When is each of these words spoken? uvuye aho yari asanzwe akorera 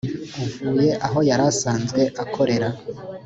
uvuye 0.65 0.93
aho 1.05 1.19
yari 1.29 1.43
asanzwe 1.51 2.01
akorera 2.23 2.67